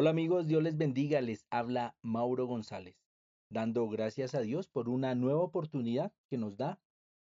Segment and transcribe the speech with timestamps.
[0.00, 2.96] Hola amigos, Dios les bendiga, les habla Mauro González,
[3.50, 6.80] dando gracias a Dios por una nueva oportunidad que nos da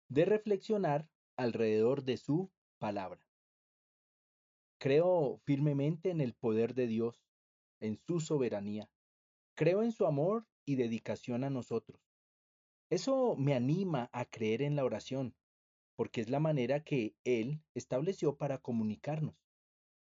[0.08, 1.06] de reflexionar
[1.36, 3.20] alrededor de su palabra.
[4.78, 7.22] Creo firmemente en el poder de Dios,
[7.78, 8.88] en su soberanía.
[9.54, 12.00] Creo en su amor y dedicación a nosotros.
[12.88, 15.34] Eso me anima a creer en la oración,
[15.94, 19.36] porque es la manera que Él estableció para comunicarnos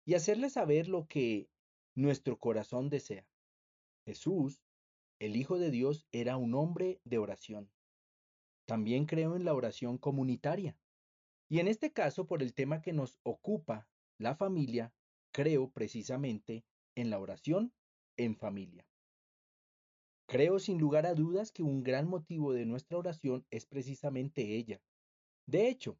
[0.05, 1.48] y hacerle saber lo que
[1.98, 3.27] nuestro corazón desea.
[4.05, 4.62] Jesús,
[5.19, 7.73] el Hijo de Dios, era un hombre de oración.
[8.66, 10.77] También creo en la oración comunitaria.
[11.48, 14.93] Y en este caso, por el tema que nos ocupa, la familia,
[15.33, 17.73] creo precisamente en la oración
[18.16, 18.87] en familia.
[20.29, 24.80] Creo sin lugar a dudas que un gran motivo de nuestra oración es precisamente ella.
[25.46, 25.99] De hecho,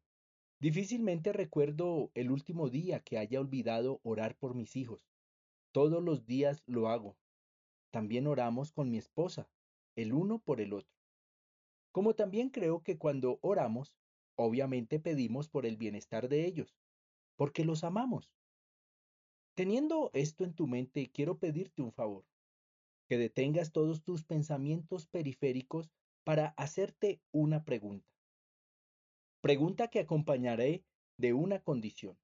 [0.61, 5.08] difícilmente recuerdo el último día que haya olvidado orar por mis hijos.
[5.71, 7.17] Todos los días lo hago.
[7.91, 9.49] También oramos con mi esposa,
[9.95, 10.95] el uno por el otro.
[11.91, 13.95] Como también creo que cuando oramos,
[14.35, 16.77] obviamente pedimos por el bienestar de ellos,
[17.35, 18.31] porque los amamos.
[19.55, 22.25] Teniendo esto en tu mente, quiero pedirte un favor
[23.09, 25.89] que detengas todos tus pensamientos periféricos
[26.23, 28.07] para hacerte una pregunta.
[29.41, 30.83] Pregunta que acompañaré
[31.17, 32.17] de una condición.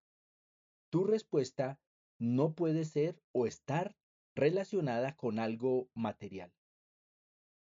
[0.91, 1.79] Tu respuesta
[2.19, 3.95] no puede ser o estar
[4.35, 6.53] relacionada con algo material.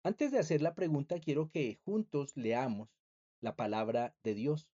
[0.02, 2.88] Antes de hacer la pregunta, quiero que juntos leamos
[3.40, 4.68] la palabra de Dios.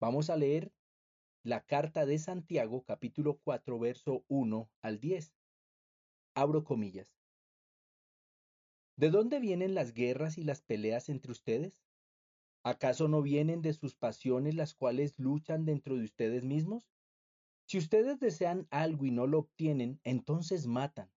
[0.00, 0.72] Vamos a leer
[1.42, 5.34] la carta de Santiago, capítulo 4, verso 1 al 10.
[6.34, 7.16] Abro comillas.
[8.96, 11.80] ¿De dónde vienen las guerras y las peleas entre ustedes?
[12.62, 16.90] ¿Acaso no vienen de sus pasiones las cuales luchan dentro de ustedes mismos?
[17.70, 21.08] Si ustedes desean algo y no lo obtienen, entonces matan.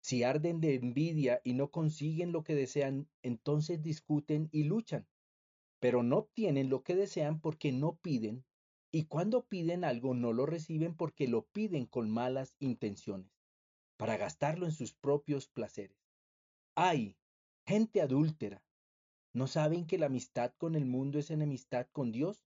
[0.00, 5.06] Si arden de envidia y no consiguen lo que desean, entonces discuten y luchan.
[5.80, 8.46] Pero no obtienen lo que desean porque no piden,
[8.90, 13.30] y cuando piden algo no lo reciben porque lo piden con malas intenciones,
[13.98, 15.98] para gastarlo en sus propios placeres.
[16.76, 17.18] ¡Ay!
[17.66, 18.64] Gente adúltera.
[19.34, 22.46] ¿No saben que la amistad con el mundo es enemistad con Dios?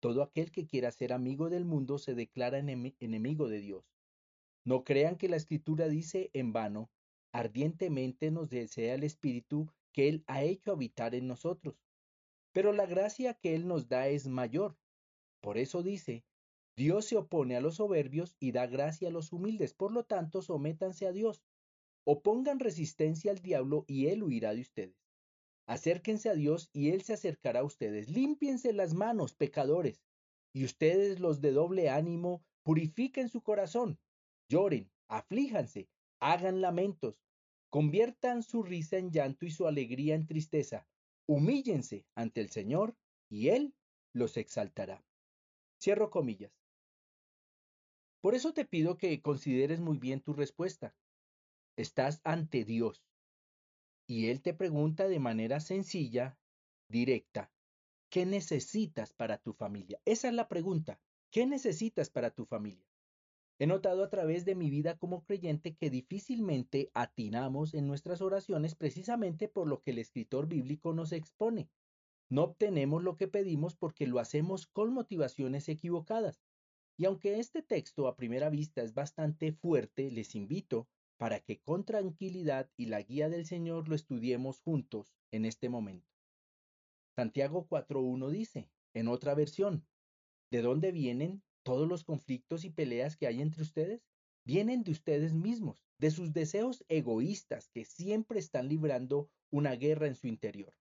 [0.00, 3.84] Todo aquel que quiera ser amigo del mundo se declara enemigo de Dios.
[4.64, 6.90] No crean que la escritura dice en vano,
[7.32, 11.76] ardientemente nos desea el Espíritu que Él ha hecho habitar en nosotros.
[12.52, 14.76] Pero la gracia que Él nos da es mayor.
[15.40, 16.24] Por eso dice,
[16.76, 19.74] Dios se opone a los soberbios y da gracia a los humildes.
[19.74, 21.42] Por lo tanto, sométanse a Dios.
[22.04, 24.96] Opongan resistencia al diablo y él huirá de ustedes.
[25.70, 28.10] Acérquense a Dios y él se acercará a ustedes.
[28.10, 30.02] Límpiense las manos, pecadores,
[30.52, 33.96] y ustedes los de doble ánimo, purifiquen su corazón.
[34.48, 35.88] Lloren, aflíjanse,
[36.18, 37.22] hagan lamentos,
[37.70, 40.88] conviertan su risa en llanto y su alegría en tristeza.
[41.28, 42.96] Humíllense ante el Señor
[43.28, 43.72] y él
[44.12, 45.04] los exaltará.
[45.80, 46.50] Cierro comillas.
[48.20, 50.96] Por eso te pido que consideres muy bien tu respuesta.
[51.76, 53.04] Estás ante Dios
[54.10, 56.36] y Él te pregunta de manera sencilla,
[56.88, 57.52] directa,
[58.08, 60.00] ¿qué necesitas para tu familia?
[60.04, 61.00] Esa es la pregunta,
[61.30, 62.84] ¿qué necesitas para tu familia?
[63.60, 68.74] He notado a través de mi vida como creyente que difícilmente atinamos en nuestras oraciones
[68.74, 71.70] precisamente por lo que el escritor bíblico nos expone.
[72.28, 76.42] No obtenemos lo que pedimos porque lo hacemos con motivaciones equivocadas.
[76.96, 80.88] Y aunque este texto a primera vista es bastante fuerte, les invito
[81.20, 86.08] para que con tranquilidad y la guía del Señor lo estudiemos juntos en este momento.
[87.14, 89.86] Santiago 4.1 dice, en otra versión,
[90.50, 94.02] ¿de dónde vienen todos los conflictos y peleas que hay entre ustedes?
[94.46, 100.14] Vienen de ustedes mismos, de sus deseos egoístas que siempre están librando una guerra en
[100.14, 100.72] su interior.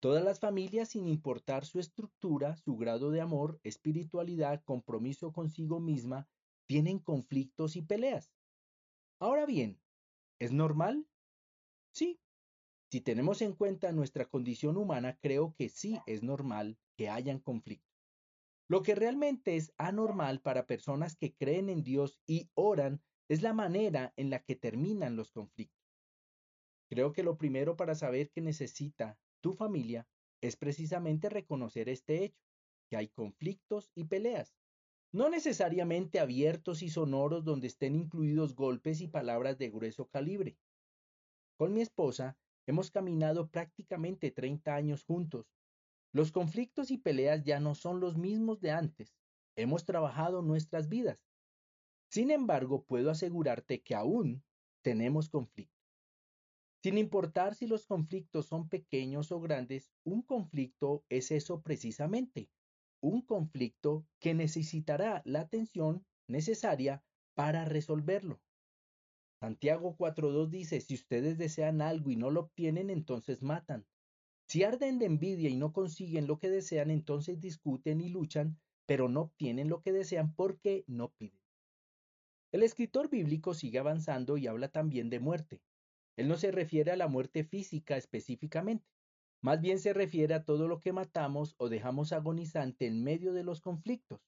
[0.00, 6.28] Todas las familias, sin importar su estructura, su grado de amor, espiritualidad, compromiso consigo misma,
[6.66, 8.35] tienen conflictos y peleas.
[9.18, 9.80] Ahora bien,
[10.38, 11.08] ¿es normal?
[11.94, 12.20] Sí.
[12.90, 17.86] Si tenemos en cuenta nuestra condición humana, creo que sí es normal que hayan conflictos.
[18.68, 23.54] Lo que realmente es anormal para personas que creen en Dios y oran es la
[23.54, 25.80] manera en la que terminan los conflictos.
[26.90, 30.08] Creo que lo primero para saber que necesita tu familia
[30.42, 32.44] es precisamente reconocer este hecho,
[32.90, 34.54] que hay conflictos y peleas
[35.12, 40.58] no necesariamente abiertos y sonoros donde estén incluidos golpes y palabras de grueso calibre.
[41.56, 42.36] Con mi esposa
[42.66, 45.46] hemos caminado prácticamente 30 años juntos.
[46.12, 49.16] Los conflictos y peleas ya no son los mismos de antes.
[49.56, 51.24] Hemos trabajado nuestras vidas.
[52.08, 54.44] Sin embargo, puedo asegurarte que aún
[54.82, 55.76] tenemos conflictos.
[56.82, 62.48] Sin importar si los conflictos son pequeños o grandes, un conflicto es eso precisamente,
[63.00, 67.02] un conflicto que necesitará la atención necesaria
[67.34, 68.40] para resolverlo.
[69.40, 73.86] Santiago 4.2 dice, si ustedes desean algo y no lo obtienen, entonces matan.
[74.48, 79.08] Si arden de envidia y no consiguen lo que desean, entonces discuten y luchan, pero
[79.08, 81.40] no obtienen lo que desean porque no piden.
[82.52, 85.60] El escritor bíblico sigue avanzando y habla también de muerte.
[86.16, 88.86] Él no se refiere a la muerte física específicamente,
[89.42, 93.44] más bien se refiere a todo lo que matamos o dejamos agonizante en medio de
[93.44, 94.20] los conflictos.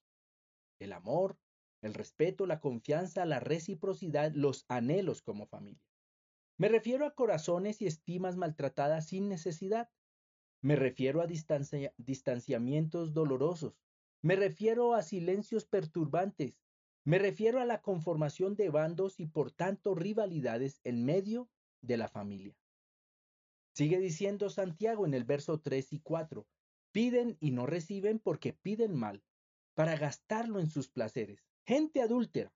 [0.79, 1.37] El amor,
[1.81, 5.83] el respeto, la confianza, la reciprocidad, los anhelos como familia.
[6.57, 9.89] Me refiero a corazones y estimas maltratadas sin necesidad.
[10.61, 13.79] Me refiero a distanciamientos dolorosos.
[14.21, 16.59] Me refiero a silencios perturbantes.
[17.05, 21.49] Me refiero a la conformación de bandos y por tanto rivalidades en medio
[21.81, 22.57] de la familia.
[23.79, 26.45] Sigue diciendo Santiago en el verso 3 y 4,
[26.91, 29.23] piden y no reciben porque piden mal,
[29.73, 31.47] para gastarlo en sus placeres.
[31.65, 32.51] Gente adúltera.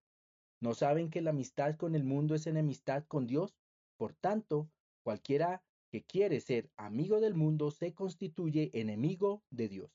[0.60, 3.56] ¿No saben que la amistad con el mundo es enemistad con Dios?
[3.96, 4.70] Por tanto,
[5.02, 9.92] cualquiera que quiere ser amigo del mundo se constituye enemigo de Dios.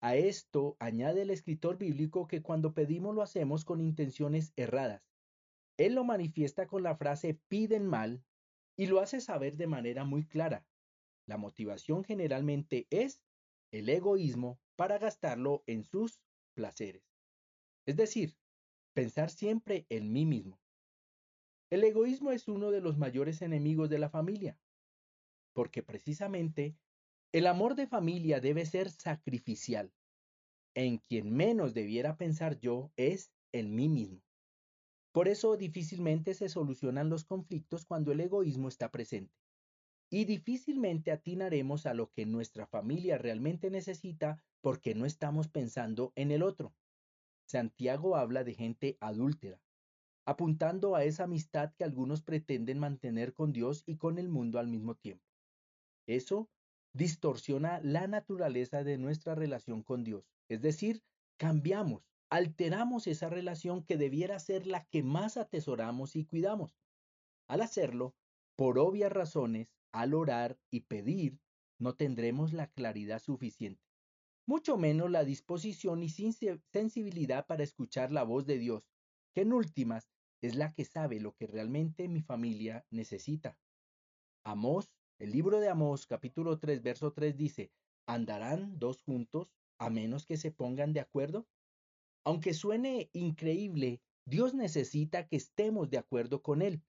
[0.00, 5.02] A esto añade el escritor bíblico que cuando pedimos lo hacemos con intenciones erradas.
[5.76, 8.24] Él lo manifiesta con la frase piden mal
[8.78, 10.64] y lo hace saber de manera muy clara.
[11.26, 13.20] La motivación generalmente es
[13.72, 16.22] el egoísmo para gastarlo en sus
[16.54, 17.02] placeres.
[17.86, 18.38] Es decir,
[18.94, 20.60] pensar siempre en mí mismo.
[21.70, 24.58] El egoísmo es uno de los mayores enemigos de la familia,
[25.52, 26.76] porque precisamente
[27.32, 29.92] el amor de familia debe ser sacrificial.
[30.74, 34.22] En quien menos debiera pensar yo es en mí mismo.
[35.12, 39.34] Por eso difícilmente se solucionan los conflictos cuando el egoísmo está presente.
[40.10, 46.30] Y difícilmente atinaremos a lo que nuestra familia realmente necesita porque no estamos pensando en
[46.30, 46.74] el otro.
[47.46, 49.60] Santiago habla de gente adúltera,
[50.26, 54.68] apuntando a esa amistad que algunos pretenden mantener con Dios y con el mundo al
[54.68, 55.24] mismo tiempo.
[56.06, 56.50] Eso
[56.92, 61.02] distorsiona la naturaleza de nuestra relación con Dios, es decir,
[61.38, 66.78] cambiamos, alteramos esa relación que debiera ser la que más atesoramos y cuidamos.
[67.48, 68.14] Al hacerlo,
[68.56, 71.40] por obvias razones, al orar y pedir,
[71.78, 73.88] no tendremos la claridad suficiente
[74.48, 78.88] mucho menos la disposición y sensibilidad para escuchar la voz de Dios,
[79.34, 80.08] que en últimas
[80.40, 83.58] es la que sabe lo que realmente mi familia necesita.
[84.46, 87.72] Amós, el libro de Amós, capítulo 3, verso 3 dice,
[88.06, 91.46] ¿andarán dos juntos a menos que se pongan de acuerdo?
[92.28, 96.82] Aunque suene increíble, Dios necesita que estemos de acuerdo con Él.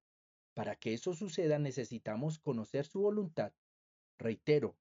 [0.53, 3.53] Para que eso suceda necesitamos conocer su voluntad.
[4.17, 4.75] Reitero,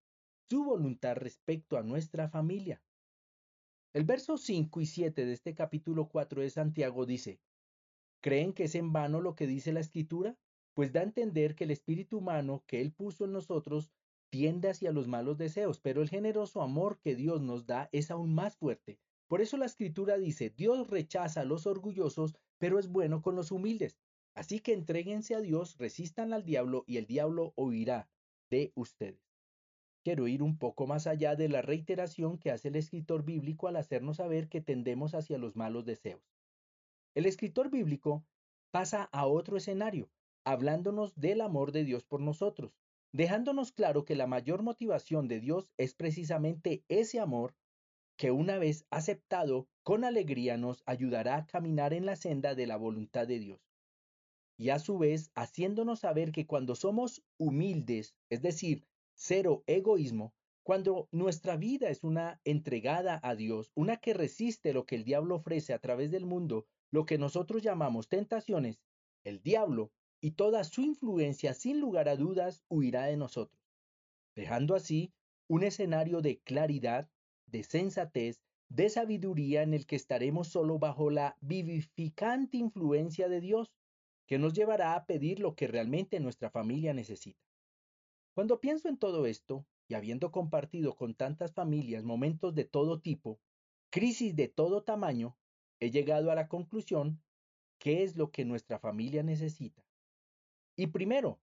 [0.50, 2.82] su voluntad respecto a nuestra familia.
[3.93, 7.38] El verso 5 y 7 de este capítulo 4 de Santiago dice,
[8.20, 10.37] ¿creen que es en vano lo que dice la escritura?
[10.75, 13.92] Pues da a entender que el espíritu humano que Él puso en nosotros
[14.28, 18.35] tiende hacia los malos deseos, pero el generoso amor que Dios nos da es aún
[18.35, 18.99] más fuerte.
[19.28, 23.52] Por eso la escritura dice, Dios rechaza a los orgullosos, pero es bueno con los
[23.52, 23.97] humildes.
[24.35, 28.08] Así que entréguense a Dios, resistan al diablo y el diablo oirá
[28.50, 29.28] de ustedes
[30.08, 33.76] quiero ir un poco más allá de la reiteración que hace el escritor bíblico al
[33.76, 36.23] hacernos saber que tendemos hacia los malos deseos.
[37.14, 38.25] El escritor bíblico
[38.70, 40.08] pasa a otro escenario,
[40.44, 42.73] hablándonos del amor de Dios por nosotros,
[43.12, 47.54] dejándonos claro que la mayor motivación de Dios es precisamente ese amor
[48.18, 52.76] que una vez aceptado con alegría nos ayudará a caminar en la senda de la
[52.76, 53.60] voluntad de Dios.
[54.58, 58.84] Y a su vez haciéndonos saber que cuando somos humildes, es decir,
[59.14, 60.34] cero egoísmo,
[60.64, 65.37] cuando nuestra vida es una entregada a Dios, una que resiste lo que el diablo
[65.37, 68.82] ofrece a través del mundo, lo que nosotros llamamos tentaciones,
[69.25, 73.62] el diablo y toda su influencia sin lugar a dudas huirá de nosotros,
[74.34, 75.12] dejando así
[75.48, 77.08] un escenario de claridad,
[77.50, 83.73] de sensatez, de sabiduría en el que estaremos solo bajo la vivificante influencia de Dios,
[84.26, 87.40] que nos llevará a pedir lo que realmente nuestra familia necesita.
[88.35, 93.40] Cuando pienso en todo esto, y habiendo compartido con tantas familias momentos de todo tipo,
[93.90, 95.37] crisis de todo tamaño,
[95.81, 97.23] he llegado a la conclusión
[97.78, 99.83] qué es lo que nuestra familia necesita.
[100.76, 101.40] Y primero,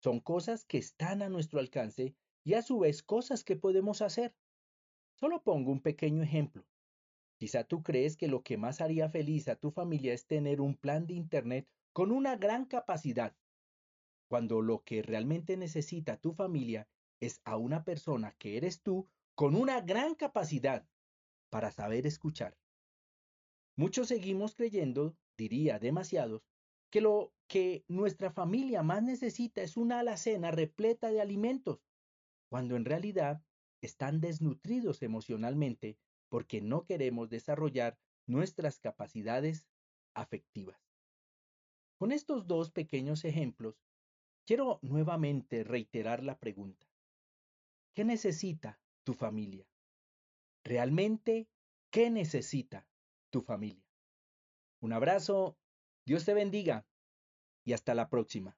[0.00, 4.32] son cosas que están a nuestro alcance y a su vez cosas que podemos hacer.
[5.18, 6.64] Solo pongo un pequeño ejemplo.
[7.38, 10.76] Quizá tú crees que lo que más haría feliz a tu familia es tener un
[10.76, 13.36] plan de Internet con una gran capacidad,
[14.28, 19.56] cuando lo que realmente necesita tu familia es a una persona que eres tú con
[19.56, 20.88] una gran capacidad
[21.50, 22.56] para saber escuchar.
[23.76, 26.42] Muchos seguimos creyendo, diría demasiados,
[26.90, 31.80] que lo que nuestra familia más necesita es una alacena repleta de alimentos,
[32.48, 33.42] cuando en realidad
[33.80, 39.66] están desnutridos emocionalmente porque no queremos desarrollar nuestras capacidades
[40.14, 40.80] afectivas.
[41.96, 43.82] Con estos dos pequeños ejemplos,
[44.44, 46.86] quiero nuevamente reiterar la pregunta.
[47.94, 49.66] ¿Qué necesita tu familia?
[50.64, 51.48] ¿Realmente
[51.90, 52.86] qué necesita
[53.30, 53.84] tu familia?
[54.80, 55.58] Un abrazo,
[56.04, 56.86] Dios te bendiga
[57.64, 58.57] y hasta la próxima.